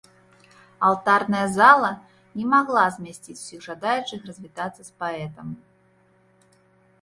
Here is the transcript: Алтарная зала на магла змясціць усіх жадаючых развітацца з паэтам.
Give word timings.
Алтарная 0.87 1.41
зала 1.57 1.91
на 2.39 2.47
магла 2.53 2.85
змясціць 2.95 3.37
усіх 3.41 3.59
жадаючых 3.67 4.25
развітацца 4.31 4.81
з 4.89 4.97
паэтам. 5.05 5.53